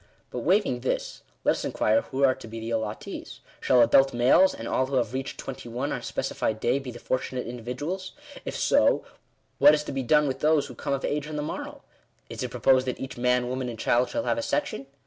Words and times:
But, 0.31 0.39
waiving 0.39 0.79
this, 0.79 1.21
let 1.43 1.51
us 1.51 1.63
inquire 1.63 2.01
who 2.01 2.23
are 2.23 2.33
to 2.33 2.47
be 2.47 2.59
the 2.59 2.71
allottees. 2.71 3.39
Shall 3.59 3.83
adult 3.83 4.15
males, 4.15 4.55
and 4.55 4.67
all 4.67 4.87
who 4.87 4.95
have 4.95 5.13
reached 5.13 5.37
twenty 5.37 5.69
one 5.69 5.91
on 5.91 5.99
a 5.99 6.01
specified 6.01 6.59
day, 6.59 6.79
be 6.79 6.89
the 6.89 6.97
fortunate 6.97 7.45
individuals? 7.45 8.13
If 8.43 8.57
so, 8.57 9.05
what 9.59 9.75
is 9.75 9.83
to 9.83 9.91
be 9.91 10.01
done 10.01 10.27
with 10.27 10.39
those 10.39 10.65
who 10.65 10.73
come 10.73 10.93
of 10.93 11.05
age 11.05 11.27
on 11.27 11.35
the 11.35 11.43
morrow? 11.43 11.83
Is 12.31 12.41
it 12.41 12.49
proposed 12.49 12.87
that 12.87 12.99
each 12.99 13.15
man, 13.15 13.47
woman, 13.47 13.69
and 13.69 13.77
child, 13.77 14.09
shall 14.09 14.23
have 14.23 14.39
a 14.39 14.41
sec 14.41 14.65
tion 14.65 14.87